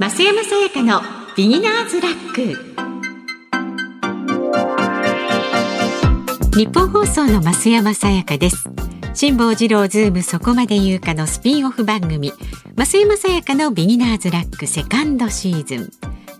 [0.00, 1.02] 増山さやかの
[1.36, 2.40] ビギナーズラック。
[6.56, 8.70] ニッポン放送の増山さやかです。
[9.12, 12.32] 辛坊治郎ズームそこまで言うかのスピンオフ番組。
[12.76, 15.90] 増山さやかのビギナーズラックセカンドシーズン。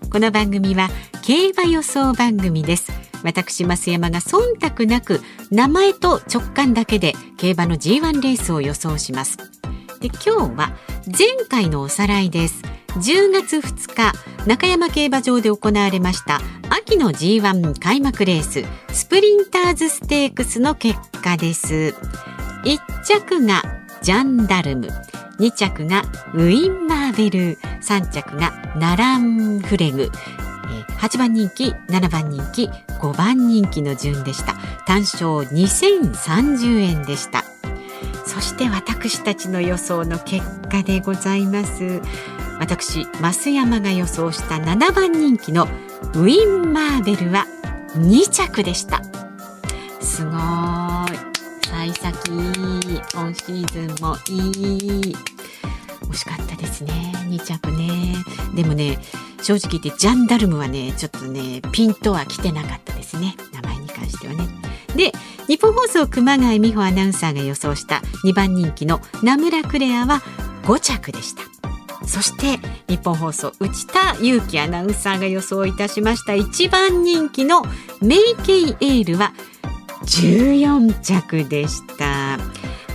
[0.09, 0.89] この番組は
[1.21, 2.91] 競馬予想番組です。
[3.23, 5.21] 私増山が忖度なく
[5.51, 9.37] 名前と直感だけで競馬の G1 レースを予想します。
[9.99, 10.75] で今日は
[11.05, 12.70] 前回のおさらいです。
[12.95, 14.13] 10月2日
[14.47, 18.63] 中山競馬場で行われました秋の G1 開幕レース
[18.93, 21.95] スプリンターズステークスの結果です。
[22.63, 23.63] 1着が
[24.01, 24.87] ジャンダルム
[25.39, 30.11] 2着がウィンマーベル3着がナランフレグ
[30.99, 34.53] 8番人気7番人気5番人気の順でした。
[34.85, 37.43] 単勝2030円でした。
[38.25, 42.01] そして私たちの予想の結果でございます。
[42.61, 45.63] 私増山が予想した7番人気の
[46.13, 47.47] ウィンマーベルは
[47.95, 49.01] 2着でした。
[49.99, 50.35] すごい。
[51.67, 55.15] 幸先今シーズンもいい。
[56.01, 57.11] 惜しかったですね。
[57.29, 58.15] 2着ね。
[58.53, 58.99] でもね
[59.41, 63.35] 正直言ってジャンダルムはねちょっとねピンとは来てなかったですね。
[63.53, 64.47] 名前に関してはね。
[64.95, 65.11] で
[65.47, 70.21] 日本放送熊谷美穂アナウンサーが予想した2番人気の名村クレアは
[70.65, 71.50] 5着でした。
[72.05, 77.63] そして日本放送内田裕樹アナウンサーが予想いたしました1番人気の
[78.01, 79.33] メイケイエールは
[80.05, 82.39] 14着でした。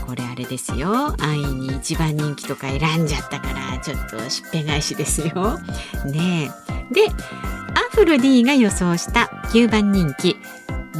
[0.06, 1.14] これあれですよ。
[1.20, 5.58] 安易に一番人気とか選んじゃったからちょっとしっぺ返しですよ。
[6.04, 6.50] ね
[6.92, 10.36] でアフロ D が予想した9番人気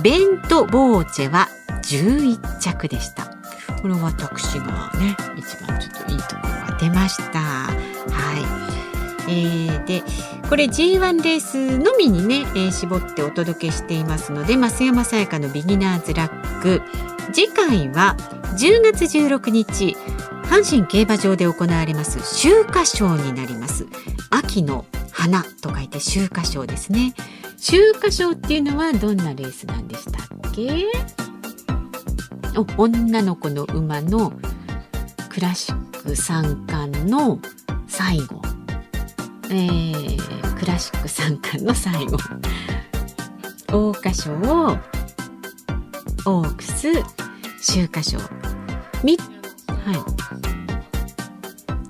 [0.03, 1.49] ベントボーチェは
[1.83, 3.27] 11着でした。
[3.81, 7.76] これ私がね一番ちょっといいところが出ました。
[9.29, 10.03] えー、で
[10.49, 16.83] これ G1 レースのみにね、えー、絞ってお届けしていますので増山さやかのビギナーズラック。
[17.33, 18.17] 次回は
[18.57, 19.97] 10月16日
[20.45, 23.87] 阪神競馬場で行われます秋華賞になります。
[24.31, 27.15] 秋の花と書いて秋華賞ですね。
[27.59, 30.87] 秋華賞っていうのはどんなレースなんでしたっけ？
[32.57, 34.33] お女の子の馬の
[35.29, 37.41] クラシック三冠の
[37.89, 38.41] 最後。
[39.49, 42.19] えー、クラシック三冠の最後。
[43.69, 44.33] 桜花賞
[46.25, 46.89] オークス
[47.61, 48.19] 秋華賞。
[49.05, 49.17] み
[49.69, 49.93] は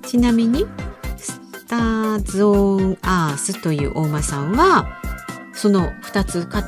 [0.02, 0.06] い。
[0.06, 0.66] ちなみに
[1.16, 5.00] スターゾーンアースという大間さんは
[5.54, 6.64] その2つ飼っ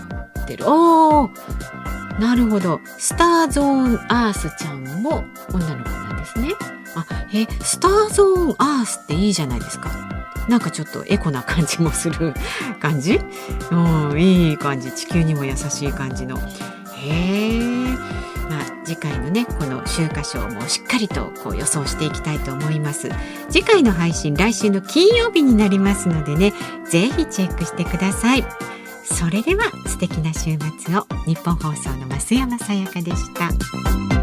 [0.47, 0.65] てる。
[0.66, 1.31] おお
[2.19, 2.81] なるほど。
[2.87, 5.22] スターゾーンアースちゃんも
[5.53, 6.54] 女の子なんですね。
[6.97, 10.07] あえスターゾーンアースっていいじゃないですか。
[10.48, 12.34] なんかちょっとエコな感じもする
[12.81, 13.20] 感じ？
[13.70, 13.76] う
[14.14, 14.91] んいい感じ。
[14.92, 16.36] 地球にも優しい感じの。
[16.38, 16.41] へ
[17.56, 17.59] え。
[18.48, 23.10] まあ次回のねこの秋華賞もしっかりとこう予想していきたいと思います。
[23.50, 26.54] 次回の配信来週の金曜日になりますのでね
[26.88, 28.44] ぜひチェックしてください。
[29.04, 31.06] それでは素敵な週末を。
[31.26, 34.17] 日本放送の増山さやかでした。